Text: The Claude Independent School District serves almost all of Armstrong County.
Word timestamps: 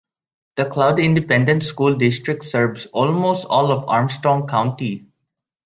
The 0.55 0.65
Claude 0.65 0.97
Independent 0.99 1.61
School 1.61 1.93
District 1.93 2.43
serves 2.43 2.87
almost 2.87 3.45
all 3.45 3.71
of 3.71 3.87
Armstrong 3.87 4.47
County. 4.47 5.05